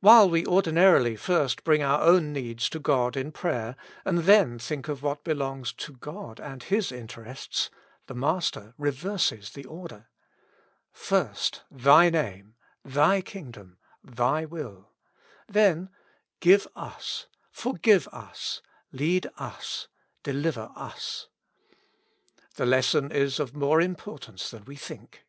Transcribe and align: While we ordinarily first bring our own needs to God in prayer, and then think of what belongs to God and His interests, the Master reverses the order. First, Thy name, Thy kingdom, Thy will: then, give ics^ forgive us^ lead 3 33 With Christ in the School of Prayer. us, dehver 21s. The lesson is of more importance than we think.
While 0.00 0.28
we 0.28 0.44
ordinarily 0.44 1.16
first 1.16 1.64
bring 1.64 1.82
our 1.82 2.02
own 2.02 2.30
needs 2.30 2.68
to 2.68 2.78
God 2.78 3.16
in 3.16 3.32
prayer, 3.32 3.74
and 4.04 4.18
then 4.24 4.58
think 4.58 4.86
of 4.86 5.02
what 5.02 5.24
belongs 5.24 5.72
to 5.72 5.94
God 5.94 6.38
and 6.38 6.62
His 6.64 6.92
interests, 6.92 7.70
the 8.06 8.12
Master 8.14 8.74
reverses 8.76 9.48
the 9.52 9.64
order. 9.64 10.10
First, 10.92 11.62
Thy 11.70 12.10
name, 12.10 12.54
Thy 12.84 13.22
kingdom, 13.22 13.78
Thy 14.04 14.44
will: 14.44 14.90
then, 15.48 15.88
give 16.40 16.66
ics^ 16.76 17.24
forgive 17.50 18.04
us^ 18.12 18.60
lead 18.92 19.22
3 19.22 19.22
33 19.22 19.26
With 19.26 19.34
Christ 19.34 19.88
in 20.26 20.42
the 20.42 20.52
School 20.52 20.62
of 20.64 20.74
Prayer. 20.74 20.84
us, 20.84 21.28
dehver 21.32 22.44
21s. 22.50 22.54
The 22.56 22.66
lesson 22.66 23.10
is 23.10 23.40
of 23.40 23.56
more 23.56 23.80
importance 23.80 24.50
than 24.50 24.66
we 24.66 24.76
think. 24.76 25.24